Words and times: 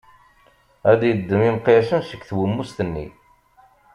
Ad 0.91 0.97
d-yeddem 0.99 1.41
imeqyasen 1.49 2.01
seg 2.05 2.21
twemmust-nni. 2.29 3.07